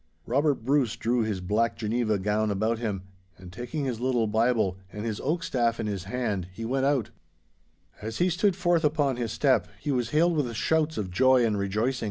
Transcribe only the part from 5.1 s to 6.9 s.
oak staff in his hand he went